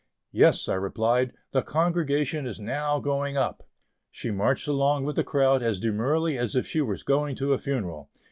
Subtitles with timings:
[0.31, 3.61] "Yes," I replied, "the congregation is now going up."
[4.09, 7.59] She marched along with the crowd as demurely as if she was going to a
[7.59, 8.09] funeral.